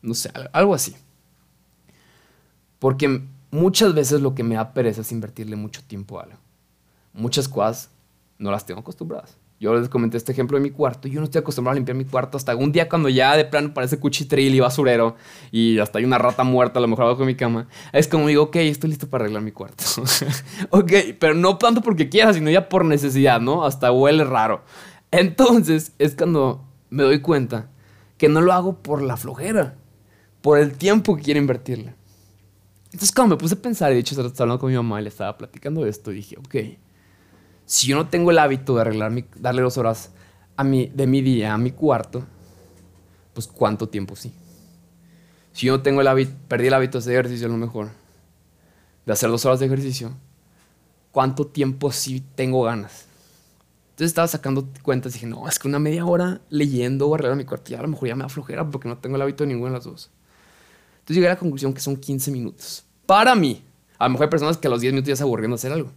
No 0.00 0.14
sé, 0.14 0.30
algo 0.52 0.74
así. 0.74 0.94
Porque 2.78 3.22
muchas 3.50 3.94
veces 3.94 4.22
lo 4.22 4.34
que 4.34 4.44
me 4.44 4.54
da 4.54 4.72
pereza 4.72 5.00
es 5.00 5.12
invertirle 5.12 5.56
mucho 5.56 5.82
tiempo 5.86 6.18
a 6.18 6.22
algo. 6.22 6.38
Muchas 7.12 7.48
cosas 7.48 7.90
no 8.38 8.52
las 8.52 8.64
tengo 8.64 8.80
acostumbradas. 8.80 9.36
Yo 9.58 9.74
les 9.74 9.90
comenté 9.90 10.16
este 10.16 10.32
ejemplo 10.32 10.56
de 10.56 10.62
mi 10.62 10.70
cuarto. 10.70 11.06
Yo 11.06 11.20
no 11.20 11.24
estoy 11.24 11.40
acostumbrado 11.40 11.72
a 11.72 11.74
limpiar 11.74 11.94
mi 11.94 12.06
cuarto 12.06 12.38
hasta 12.38 12.56
un 12.56 12.72
día 12.72 12.88
cuando 12.88 13.10
ya 13.10 13.36
de 13.36 13.44
plano 13.44 13.74
parece 13.74 13.98
cuchitril 13.98 14.54
y 14.54 14.60
basurero 14.60 15.16
y 15.50 15.78
hasta 15.80 15.98
hay 15.98 16.06
una 16.06 16.16
rata 16.16 16.44
muerta 16.44 16.78
a 16.78 16.82
lo 16.82 16.88
mejor 16.88 17.04
abajo 17.04 17.20
de 17.20 17.26
mi 17.26 17.34
cama. 17.34 17.66
Es 17.92 18.08
como 18.08 18.28
digo, 18.28 18.44
ok, 18.44 18.56
estoy 18.56 18.88
listo 18.88 19.10
para 19.10 19.24
arreglar 19.24 19.42
mi 19.42 19.52
cuarto. 19.52 19.84
ok, 20.70 20.92
pero 21.18 21.34
no 21.34 21.58
tanto 21.58 21.82
porque 21.82 22.08
quiera, 22.08 22.32
sino 22.32 22.48
ya 22.48 22.70
por 22.70 22.86
necesidad, 22.86 23.38
¿no? 23.38 23.66
Hasta 23.66 23.92
huele 23.92 24.24
raro. 24.24 24.62
Entonces 25.10 25.92
es 25.98 26.14
cuando 26.14 26.64
me 26.88 27.02
doy 27.02 27.20
cuenta 27.20 27.70
que 28.18 28.28
no 28.28 28.40
lo 28.40 28.52
hago 28.52 28.82
por 28.82 29.02
la 29.02 29.16
flojera 29.16 29.76
por 30.42 30.58
el 30.58 30.76
tiempo 30.76 31.16
que 31.16 31.22
quiero 31.22 31.40
invertirle. 31.40 31.94
Entonces, 32.86 33.12
cuando 33.12 33.36
me 33.36 33.40
puse 33.40 33.54
a 33.54 33.62
pensar, 33.62 33.92
de 33.92 33.98
hecho, 33.98 34.14
estaba 34.14 34.44
hablando 34.44 34.60
con 34.60 34.70
mi 34.70 34.76
mamá 34.76 35.00
y 35.00 35.04
le 35.04 35.10
estaba 35.10 35.36
platicando 35.38 35.86
esto, 35.86 36.10
dije, 36.10 36.36
ok, 36.38 36.78
si 37.64 37.86
yo 37.86 37.96
no 37.96 38.08
tengo 38.08 38.32
el 38.32 38.38
hábito 38.38 38.74
de 38.74 38.80
arreglar 38.80 39.12
mi, 39.12 39.24
darle 39.36 39.62
dos 39.62 39.78
horas 39.78 40.10
a 40.56 40.64
mi, 40.64 40.86
de 40.86 41.06
mi 41.06 41.22
día 41.22 41.54
a 41.54 41.58
mi 41.58 41.70
cuarto, 41.70 42.24
pues 43.32 43.46
cuánto 43.46 43.88
tiempo 43.88 44.16
sí. 44.16 44.32
Si 45.52 45.66
yo 45.66 45.76
no 45.76 45.82
tengo 45.82 46.00
el 46.00 46.08
hábito, 46.08 46.32
perdí 46.48 46.66
el 46.66 46.74
hábito 46.74 46.98
de 46.98 47.02
hacer 47.02 47.12
ejercicio 47.12 47.46
a 47.46 47.50
lo 47.50 47.56
mejor, 47.58 47.90
de 49.06 49.12
hacer 49.12 49.30
dos 49.30 49.44
horas 49.44 49.60
de 49.60 49.66
ejercicio, 49.66 50.12
¿cuánto 51.12 51.46
tiempo 51.46 51.92
sí 51.92 52.24
tengo 52.34 52.62
ganas? 52.64 53.06
Entonces 54.00 54.12
estaba 54.12 54.28
sacando 54.28 54.66
cuentas 54.80 55.12
y 55.12 55.16
dije, 55.16 55.26
no, 55.26 55.46
es 55.46 55.58
que 55.58 55.68
una 55.68 55.78
media 55.78 56.06
hora 56.06 56.40
leyendo 56.48 57.06
o 57.06 57.14
arreglando 57.14 57.36
mi 57.36 57.44
cuarto, 57.44 57.76
a 57.76 57.82
lo 57.82 57.88
mejor 57.88 58.08
ya 58.08 58.16
me 58.16 58.24
da 58.24 58.70
porque 58.70 58.88
no 58.88 58.96
tengo 58.96 59.16
el 59.16 59.20
hábito 59.20 59.44
de 59.44 59.48
ninguna 59.48 59.72
de 59.72 59.76
las 59.76 59.84
dos. 59.84 60.10
Entonces 61.00 61.16
llegué 61.16 61.26
a 61.26 61.34
la 61.34 61.38
conclusión 61.38 61.74
que 61.74 61.82
son 61.82 61.98
15 61.98 62.30
minutos. 62.30 62.86
Para 63.04 63.34
mí. 63.34 63.62
A 63.98 64.04
lo 64.04 64.12
mejor 64.12 64.24
hay 64.24 64.30
personas 64.30 64.56
que 64.56 64.68
a 64.68 64.70
los 64.70 64.80
10 64.80 64.94
minutos 64.94 65.08
ya 65.10 65.16
se 65.16 65.22
aburrieron 65.22 65.50
de 65.50 65.56
hacer 65.56 65.72
algo. 65.72 65.92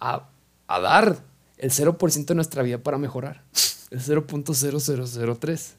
a, 0.00 0.28
a 0.66 0.80
dar 0.80 1.22
el 1.56 1.70
0% 1.70 2.26
de 2.26 2.34
nuestra 2.34 2.62
vida 2.62 2.78
para 2.78 2.98
mejorar. 2.98 3.42
El 3.90 4.00
0.0003. 4.00 5.72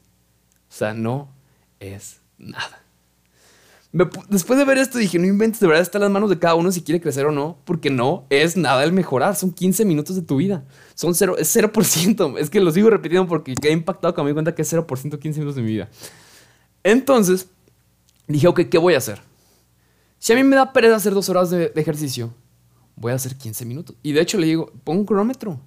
O 0.68 0.76
sea, 0.76 0.94
no 0.94 1.28
es 1.78 2.20
nada 2.38 2.83
después 4.28 4.58
de 4.58 4.64
ver 4.64 4.78
esto 4.78 4.98
dije, 4.98 5.18
no 5.20 5.26
inventes, 5.26 5.60
de 5.60 5.68
verdad 5.68 5.82
está 5.82 5.98
en 5.98 6.02
las 6.02 6.10
manos 6.10 6.28
de 6.28 6.38
cada 6.38 6.56
uno 6.56 6.72
si 6.72 6.82
quiere 6.82 7.00
crecer 7.00 7.26
o 7.26 7.32
no, 7.32 7.58
porque 7.64 7.90
no 7.90 8.26
es 8.28 8.56
nada 8.56 8.82
el 8.82 8.92
mejorar, 8.92 9.36
son 9.36 9.52
15 9.52 9.84
minutos 9.84 10.16
de 10.16 10.22
tu 10.22 10.36
vida, 10.36 10.64
son 10.94 11.14
0, 11.14 11.36
es 11.38 11.56
0%, 11.56 12.38
es 12.38 12.50
que 12.50 12.60
lo 12.60 12.72
sigo 12.72 12.90
repitiendo 12.90 13.28
porque 13.28 13.54
quedé 13.54 13.72
impactado 13.72 14.12
cuando 14.12 14.24
me 14.24 14.30
di 14.30 14.34
cuenta 14.34 14.54
que 14.54 14.62
es 14.62 14.72
0% 14.72 15.18
15 15.18 15.38
minutos 15.38 15.54
de 15.54 15.62
mi 15.62 15.68
vida. 15.68 15.88
Entonces, 16.82 17.48
dije, 18.26 18.48
ok, 18.48 18.62
¿qué 18.68 18.78
voy 18.78 18.94
a 18.94 18.98
hacer? 18.98 19.20
Si 20.18 20.32
a 20.32 20.36
mí 20.36 20.42
me 20.42 20.56
da 20.56 20.72
pereza 20.72 20.96
hacer 20.96 21.14
dos 21.14 21.28
horas 21.28 21.50
de, 21.50 21.70
ejercicio, 21.76 22.34
voy 22.96 23.12
a 23.12 23.14
hacer 23.14 23.36
15 23.36 23.64
minutos. 23.64 23.94
Y 24.02 24.12
de 24.12 24.22
hecho 24.22 24.38
le 24.38 24.46
digo, 24.46 24.72
pongo 24.82 25.00
un 25.00 25.06
cronómetro. 25.06 25.60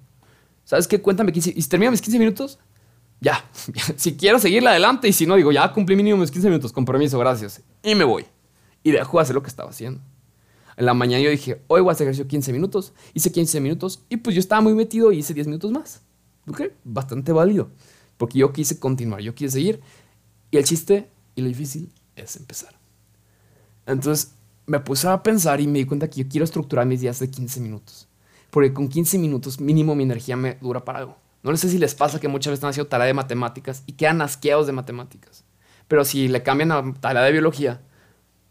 ¿Sabes 0.64 0.86
qué? 0.86 1.00
Cuéntame 1.00 1.32
15. 1.32 1.54
Y 1.56 1.62
si 1.62 1.68
termina 1.68 1.90
mis 1.90 2.02
15 2.02 2.18
minutos, 2.18 2.58
ya, 3.20 3.44
si 3.96 4.16
quiero 4.16 4.38
seguirle 4.38 4.68
adelante 4.68 5.08
y 5.08 5.12
si 5.12 5.26
no, 5.26 5.36
digo, 5.36 5.50
ya 5.50 5.72
cumplí 5.72 5.96
mínimo 5.96 6.18
mis 6.18 6.30
15 6.30 6.48
minutos, 6.48 6.72
con 6.72 6.84
permiso, 6.84 7.18
gracias. 7.18 7.62
Y 7.82 7.94
me 7.94 8.04
voy. 8.04 8.26
Y 8.82 8.90
dejo 8.90 9.18
de 9.18 9.22
hacer 9.22 9.34
lo 9.34 9.42
que 9.42 9.48
estaba 9.48 9.70
haciendo. 9.70 10.00
En 10.76 10.86
la 10.86 10.94
mañana 10.94 11.22
yo 11.22 11.30
dije, 11.30 11.62
hoy 11.66 11.80
voy 11.80 11.90
a 11.90 11.92
hacer 11.92 12.06
ejercicio 12.06 12.28
15 12.28 12.52
minutos. 12.52 12.92
Hice 13.12 13.32
15 13.32 13.60
minutos 13.60 14.04
y 14.08 14.18
pues 14.18 14.34
yo 14.36 14.40
estaba 14.40 14.60
muy 14.60 14.74
metido 14.74 15.10
y 15.10 15.18
hice 15.18 15.34
10 15.34 15.48
minutos 15.48 15.72
más. 15.72 16.02
¿Ok? 16.48 16.62
Bastante 16.84 17.32
válido. 17.32 17.70
Porque 18.16 18.38
yo 18.38 18.52
quise 18.52 18.78
continuar, 18.78 19.20
yo 19.20 19.34
quise 19.34 19.50
seguir. 19.50 19.80
Y 20.50 20.56
el 20.56 20.64
chiste 20.64 21.10
y 21.34 21.42
lo 21.42 21.48
difícil 21.48 21.92
es 22.14 22.36
empezar. 22.36 22.78
Entonces 23.86 24.32
me 24.66 24.80
puse 24.80 25.08
a 25.08 25.22
pensar 25.22 25.60
y 25.60 25.66
me 25.66 25.80
di 25.80 25.84
cuenta 25.84 26.08
que 26.08 26.22
yo 26.22 26.28
quiero 26.28 26.44
estructurar 26.44 26.86
mis 26.86 27.00
días 27.00 27.18
de 27.18 27.30
15 27.30 27.60
minutos. 27.60 28.06
Porque 28.50 28.72
con 28.72 28.88
15 28.88 29.18
minutos 29.18 29.60
mínimo 29.60 29.94
mi 29.94 30.04
energía 30.04 30.36
me 30.36 30.58
dura 30.60 30.84
para 30.84 31.00
algo. 31.00 31.16
No 31.42 31.56
sé 31.56 31.68
si 31.68 31.78
les 31.78 31.94
pasa 31.94 32.20
que 32.20 32.28
muchas 32.28 32.50
veces 32.50 32.58
están 32.58 32.70
haciendo 32.70 32.88
tarea 32.88 33.06
de 33.06 33.14
matemáticas 33.14 33.82
y 33.86 33.92
quedan 33.92 34.20
asqueados 34.20 34.66
de 34.66 34.72
matemáticas. 34.72 35.44
Pero 35.88 36.04
si 36.04 36.28
le 36.28 36.42
cambian 36.42 36.70
a 36.72 36.94
tarea 37.00 37.22
de 37.22 37.32
biología, 37.32 37.80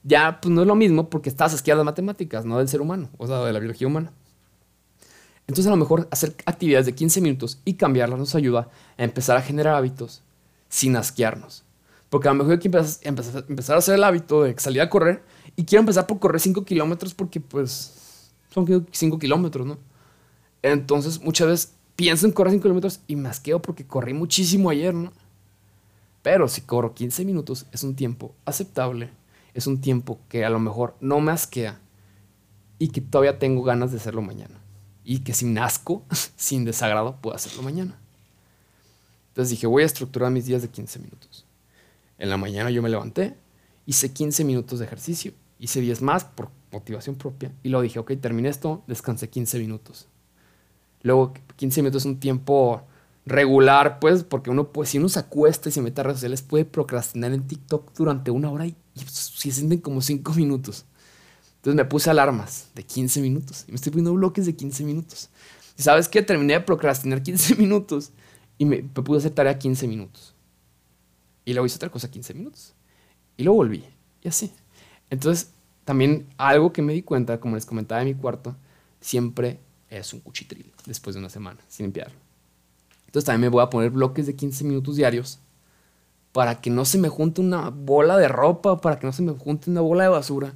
ya 0.03 0.39
pues 0.41 0.53
no 0.53 0.62
es 0.62 0.67
lo 0.67 0.75
mismo 0.75 1.10
porque 1.10 1.29
estás 1.29 1.53
asqueado 1.53 1.82
de 1.82 1.86
matemáticas, 1.86 2.46
no 2.46 2.58
del 2.58 2.67
ser 2.67 2.82
humano, 2.82 3.10
o 3.17 3.27
sea, 3.27 3.39
de 3.39 3.53
la 3.53 3.60
biología 3.60 3.88
humana. 3.88 4.12
Entonces 5.48 5.67
a 5.67 5.72
lo 5.72 5.77
mejor 5.77 6.08
hacer 6.12 6.36
actividades 6.46 6.86
de 6.86 6.96
15 6.96 7.22
minutos 7.22 7.62
y 7.63 7.75
cambiarlas 7.75 8.20
nos 8.20 8.36
ayuda 8.36 8.70
a 8.98 9.03
empezar 9.03 9.38
a 9.38 9.41
generar 9.41 9.75
hábitos 9.75 10.22
sin 10.67 10.96
asquearnos. 10.96 11.63
Porque 12.10 12.27
a 12.27 12.32
lo 12.32 12.38
mejor 12.38 12.53
hay 12.53 12.60
que 12.60 12.67
empezar, 12.67 13.46
empezar 13.48 13.75
a 13.75 13.79
hacer 13.79 13.96
el 13.96 14.03
hábito 14.03 14.44
de 14.44 14.58
salir 14.60 14.82
a 14.82 14.89
correr 14.89 15.24
y 15.56 15.65
quiero 15.65 15.82
empezar 15.82 16.08
por 16.08 16.20
correr 16.20 16.39
5 16.39 16.65
kilómetros 16.65 17.13
porque 17.13 17.39
pues 17.39 18.32
son 18.50 18.88
5 18.91 19.20
kilómetros, 19.20 19.65
¿no? 19.65 19.77
Entonces 20.62 21.22
muchas 21.22 21.48
veces 21.48 21.74
pienso 21.96 22.25
en 22.25 22.32
correr 22.32 22.51
5 22.51 22.63
kilómetros 22.63 23.01
y 23.08 23.15
me 23.15 23.29
asqueo 23.29 23.62
porque 23.62 23.86
corrí 23.86 24.13
muchísimo 24.13 24.70
ayer, 24.70 24.94
¿no? 24.94 25.12
Pero 26.27 26.50
si 26.50 26.60
corro 26.60 26.93
15 26.93 27.24
minutos 27.24 27.67
es 27.72 27.84
un 27.84 27.96
tiempo 27.96 28.36
aceptable, 28.43 29.12
es 29.53 29.65
un 29.65 29.79
tiempo 29.79 30.19
que 30.27 30.43
a 30.43 30.50
lo 30.50 30.60
mejor 30.60 30.98
no 31.00 31.22
me 31.22 31.31
asquea 31.31 31.79
y 32.79 32.89
que 32.89 33.00
todavía 33.00 33.39
tengo 33.39 33.63
ganas 33.63 33.91
de 33.91 33.98
hacerlo 33.98 34.22
mañana. 34.22 34.60
Y 35.05 35.19
que 35.19 35.34
sin 35.34 35.57
asco, 35.57 36.03
sin 36.36 36.65
desagrado, 36.65 37.15
puedo 37.22 37.34
hacerlo 37.34 37.62
mañana. 37.62 37.98
Entonces 39.29 39.51
dije, 39.51 39.67
voy 39.67 39.84
a 39.84 39.86
estructurar 39.86 40.29
mis 40.29 40.46
días 40.46 40.62
de 40.62 40.67
15 40.67 41.00
minutos. 41.00 41.46
En 42.17 42.29
la 42.29 42.36
mañana 42.36 42.72
yo 42.72 42.81
me 42.81 42.89
levanté, 42.89 43.38
hice 43.86 44.12
15 44.12 44.43
minutos 44.43 44.79
de 44.79 44.86
ejercicio, 44.86 45.31
hice 45.60 45.79
10 45.79 46.01
más 46.01 46.25
por 46.25 46.50
motivación 46.74 47.15
propia 47.15 47.53
y 47.63 47.69
luego 47.69 47.84
dije, 47.84 48.00
ok, 48.00 48.12
terminé 48.19 48.50
esto, 48.50 48.84
descansé 48.86 49.29
15 49.29 49.60
minutos 49.60 50.10
Luego 51.03 51.34
15 51.55 51.81
minutos 51.84 52.01
es 52.01 52.05
un 52.05 52.19
tiempo 52.19 52.81
regular, 53.27 54.00
pues, 54.00 54.24
porque 54.24 54.50
uno, 54.50 54.72
pues, 54.72 54.89
si 54.89 54.98
uno 54.98 55.10
se 55.10 55.19
acuesta 55.19 55.69
y 55.69 55.72
se 55.72 55.81
mete 55.81 56.01
a 56.01 56.05
redes 56.05 56.17
sociales, 56.17 56.41
puede 56.41 56.65
procrastinar 56.65 57.34
en 57.34 57.46
TikTok 57.46 57.93
durante 57.96 58.31
una 58.31 58.50
hora 58.50 58.65
y, 58.65 58.75
si 58.96 59.51
se 59.51 59.57
sienten 59.60 59.79
como 59.79 60.01
5 60.01 60.34
minutos. 60.34 60.86
Entonces 61.57 61.75
me 61.75 61.86
puse 61.86 62.10
alarmas 62.10 62.69
de 62.75 62.84
15 62.84 63.22
minutos 63.22 63.65
y 63.67 63.72
me 63.72 63.75
estoy 63.75 63.91
poniendo 63.91 64.13
bloques 64.13 64.46
de 64.46 64.55
15 64.55 64.84
minutos. 64.84 65.29
Y 65.77 65.84
sabes 65.84 66.07
qué? 66.07 66.22
Terminé 66.22 66.53
de 66.53 66.62
procrastinar 66.62 67.22
15 67.22 67.55
minutos 67.57 68.12
y 68.57 68.65
me, 68.65 68.77
me 68.84 68.89
pude 68.89 69.19
hacer 69.19 69.31
tarea 69.31 69.57
15 69.57 69.88
minutos. 69.88 70.34
Y 71.46 71.53
luego 71.53 71.65
hice 71.65 71.75
otra 71.75 71.89
cosa 71.89 72.10
15 72.10 72.34
minutos. 72.34 72.74
Y 73.36 73.43
luego 73.43 73.57
volví. 73.57 73.84
Y 74.22 74.27
así. 74.27 74.51
Entonces, 75.10 75.51
también 75.86 76.27
algo 76.38 76.74
que 76.74 76.81
me 76.81 76.93
di 76.93 77.03
cuenta, 77.03 77.39
como 77.39 77.55
les 77.55 77.65
comentaba 77.65 78.01
en 78.01 78.07
mi 78.07 78.15
cuarto, 78.15 78.55
siempre 79.00 79.60
es 79.89 80.13
un 80.13 80.19
cuchitril 80.19 80.72
después 80.86 81.15
de 81.15 81.19
una 81.19 81.29
semana 81.29 81.60
sin 81.67 81.86
limpiarlo. 81.86 82.26
Entonces 83.07 83.25
también 83.25 83.41
me 83.41 83.49
voy 83.49 83.63
a 83.63 83.69
poner 83.69 83.89
bloques 83.89 84.27
de 84.27 84.35
15 84.35 84.63
minutos 84.63 84.95
diarios 84.95 85.39
para 86.31 86.61
que 86.61 86.69
no 86.69 86.85
se 86.85 86.99
me 86.99 87.09
junte 87.09 87.41
una 87.41 87.69
bola 87.69 88.15
de 88.17 88.27
ropa, 88.27 88.79
para 88.79 88.99
que 88.99 89.07
no 89.07 89.13
se 89.13 89.23
me 89.23 89.31
junte 89.31 89.71
una 89.71 89.81
bola 89.81 90.03
de 90.03 90.09
basura, 90.09 90.53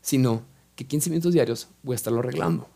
sino 0.00 0.42
que 0.74 0.86
15 0.86 1.10
minutos 1.10 1.32
diarios 1.32 1.68
voy 1.82 1.94
a 1.94 1.96
estarlo 1.96 2.18
arreglando. 2.18 2.68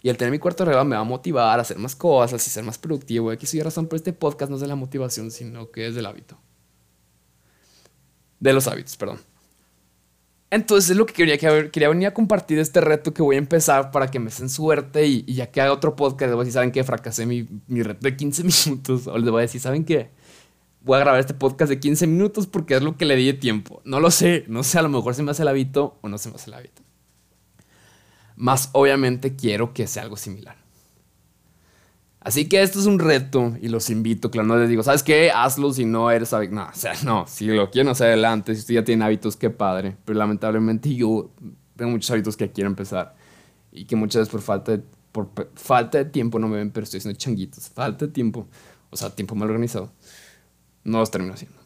Y 0.00 0.08
al 0.08 0.16
tener 0.16 0.32
mi 0.32 0.38
cuarto 0.38 0.62
arreglado 0.62 0.84
me 0.84 0.96
va 0.96 1.02
a 1.02 1.04
motivar 1.04 1.58
a 1.58 1.62
hacer 1.62 1.78
más 1.78 1.96
cosas 1.96 2.46
y 2.46 2.50
ser 2.50 2.64
más 2.64 2.78
productivo. 2.78 3.30
Aquí 3.30 3.46
soy 3.46 3.60
razón 3.60 3.86
por 3.86 3.96
este 3.96 4.12
podcast 4.12 4.50
no 4.50 4.56
es 4.56 4.62
de 4.62 4.68
la 4.68 4.76
motivación, 4.76 5.30
sino 5.30 5.70
que 5.70 5.86
es 5.86 5.94
del 5.94 6.06
hábito. 6.06 6.38
De 8.40 8.52
los 8.52 8.66
hábitos, 8.66 8.96
perdón. 8.96 9.18
Entonces 10.54 10.90
es 10.90 10.96
lo 10.96 11.04
que 11.04 11.14
quería, 11.14 11.36
que 11.36 11.68
quería 11.72 11.88
venir 11.88 12.06
a 12.06 12.14
compartir 12.14 12.60
este 12.60 12.80
reto 12.80 13.12
que 13.12 13.22
voy 13.22 13.34
a 13.34 13.40
empezar 13.40 13.90
para 13.90 14.08
que 14.08 14.20
me 14.20 14.30
den 14.30 14.48
suerte 14.48 15.04
y, 15.04 15.24
ya 15.34 15.50
que 15.50 15.60
haga 15.60 15.72
otro 15.72 15.96
podcast, 15.96 16.28
les 16.28 16.34
voy 16.36 16.42
a 16.42 16.44
decir, 16.44 16.52
¿saben 16.52 16.70
qué? 16.70 16.84
Fracasé 16.84 17.26
mi, 17.26 17.48
mi 17.66 17.82
reto 17.82 18.02
de 18.02 18.16
15 18.16 18.44
minutos. 18.68 19.08
O 19.08 19.18
les 19.18 19.28
voy 19.28 19.40
a 19.40 19.42
decir, 19.42 19.60
¿saben 19.60 19.84
qué? 19.84 20.10
Voy 20.82 20.94
a 20.94 21.00
grabar 21.00 21.18
este 21.18 21.34
podcast 21.34 21.70
de 21.70 21.80
15 21.80 22.06
minutos 22.06 22.46
porque 22.46 22.76
es 22.76 22.82
lo 22.82 22.96
que 22.96 23.04
le 23.04 23.16
di 23.16 23.26
de 23.26 23.32
tiempo. 23.32 23.82
No 23.84 23.98
lo 23.98 24.12
sé, 24.12 24.44
no 24.46 24.62
sé, 24.62 24.78
a 24.78 24.82
lo 24.82 24.90
mejor 24.90 25.16
se 25.16 25.24
me 25.24 25.32
hace 25.32 25.42
el 25.42 25.48
hábito 25.48 25.98
o 26.02 26.08
no 26.08 26.18
se 26.18 26.28
me 26.28 26.36
hace 26.36 26.50
el 26.50 26.54
hábito. 26.54 26.82
Más 28.36 28.68
obviamente 28.74 29.34
quiero 29.34 29.74
que 29.74 29.88
sea 29.88 30.04
algo 30.04 30.16
similar. 30.16 30.63
Así 32.24 32.48
que 32.48 32.62
esto 32.62 32.80
es 32.80 32.86
un 32.86 32.98
reto 32.98 33.54
y 33.60 33.68
los 33.68 33.90
invito, 33.90 34.30
claro, 34.30 34.48
no 34.48 34.56
les 34.56 34.68
digo, 34.68 34.82
¿sabes 34.82 35.02
qué? 35.02 35.30
Hazlo 35.30 35.72
si 35.72 35.84
no 35.84 36.10
eres 36.10 36.32
No, 36.50 36.64
o 36.64 36.74
sea, 36.74 36.94
no, 37.04 37.26
si 37.26 37.46
lo 37.46 37.70
quieren 37.70 37.90
hacer 37.90 38.08
adelante, 38.08 38.54
si 38.54 38.60
usted 38.60 38.74
ya 38.74 38.84
tiene 38.84 39.04
hábitos, 39.04 39.36
qué 39.36 39.50
padre. 39.50 39.96
Pero 40.04 40.18
lamentablemente 40.18 40.94
yo 40.94 41.30
tengo 41.76 41.90
muchos 41.90 42.10
hábitos 42.10 42.36
que 42.36 42.50
quiero 42.50 42.68
empezar 42.68 43.14
y 43.70 43.84
que 43.84 43.94
muchas 43.94 44.20
veces 44.20 44.32
por 44.32 44.40
falta 44.40 44.72
de 44.72 44.82
por 45.14 45.28
falta 45.54 45.98
de 45.98 46.06
tiempo, 46.06 46.40
no 46.40 46.48
me 46.48 46.56
ven, 46.56 46.72
pero 46.72 46.82
estoy 46.82 46.98
haciendo 46.98 47.16
changuitos, 47.16 47.68
falta 47.68 48.06
de 48.06 48.12
tiempo, 48.12 48.48
o 48.90 48.96
sea, 48.96 49.10
tiempo 49.10 49.36
mal 49.36 49.48
organizado, 49.48 49.92
no 50.82 50.98
los 50.98 51.08
termino 51.12 51.34
haciendo. 51.34 51.56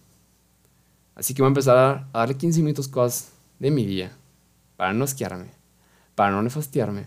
Así 1.14 1.32
que 1.32 1.40
voy 1.40 1.46
a 1.46 1.48
empezar 1.48 1.78
a 1.78 2.08
darle 2.12 2.36
15 2.36 2.60
minutos 2.60 2.88
cosas 2.88 3.32
de 3.58 3.70
mi 3.70 3.86
día 3.86 4.12
para 4.76 4.92
no 4.92 5.06
esquiarme, 5.06 5.46
para 6.14 6.30
no 6.32 6.42
nefastiarme. 6.42 7.06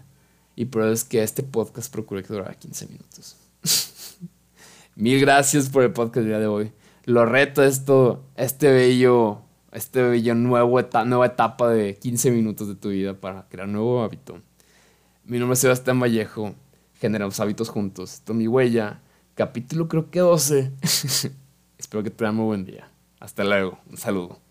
Y 0.61 0.65
por 0.65 0.83
eso 0.83 0.91
es 0.91 1.03
que 1.03 1.23
este 1.23 1.41
podcast 1.41 1.91
procure 1.91 2.21
que 2.21 2.31
durara 2.31 2.53
15 2.53 2.85
minutos. 2.85 3.35
Mil 4.95 5.19
gracias 5.19 5.69
por 5.69 5.81
el 5.81 5.91
podcast 5.91 6.17
del 6.17 6.27
día 6.27 6.37
de 6.37 6.45
hoy. 6.45 6.71
Lo 7.05 7.25
reto 7.25 7.63
esto, 7.63 8.23
este 8.35 8.71
bello, 8.71 9.41
este 9.71 10.03
bello 10.03 10.35
nuevo 10.35 10.79
nueva 11.03 11.25
etapa 11.25 11.67
de 11.71 11.95
15 11.95 12.29
minutos 12.29 12.67
de 12.67 12.75
tu 12.75 12.89
vida 12.89 13.15
para 13.15 13.49
crear 13.49 13.67
nuevo 13.67 14.03
hábito. 14.03 14.39
Mi 15.25 15.39
nombre 15.39 15.55
es 15.55 15.59
Sebastián 15.61 15.99
Vallejo. 15.99 16.53
Generamos 16.99 17.39
hábitos 17.39 17.69
juntos. 17.69 18.13
Esto 18.13 18.33
es 18.33 18.37
mi 18.37 18.47
huella. 18.47 19.01
Capítulo 19.33 19.87
creo 19.87 20.11
que 20.11 20.19
12. 20.19 20.73
Espero 21.79 22.03
que 22.03 22.11
tengan 22.11 22.35
muy 22.35 22.45
buen 22.45 22.65
día. 22.65 22.87
Hasta 23.19 23.43
luego. 23.43 23.79
Un 23.89 23.97
saludo. 23.97 24.50